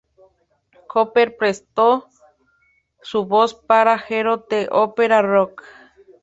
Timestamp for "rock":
5.21-5.63